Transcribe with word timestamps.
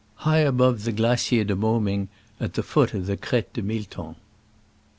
t 0.17 0.23
High 0.23 0.39
above 0.39 0.83
the 0.83 0.91
Glacier 0.91 1.43
de 1.43 1.55
Moming 1.55 2.07
at 2.39 2.55
the 2.55 2.63
foot 2.63 2.95
of 2.95 3.05
the 3.05 3.15
Crete 3.17 3.53
de 3.53 3.61
Milton. 3.61 4.15